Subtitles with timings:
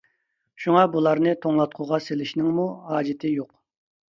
[0.63, 3.53] شۇڭا بۇلارنى توڭلاتقۇغا سېلىشنىڭمۇ ھاجىتى يوق.